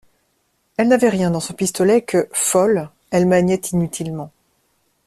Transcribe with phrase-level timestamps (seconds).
[0.77, 4.31] Elle n'avait rien dans son pistolet que, folle, elle maniait inutilement.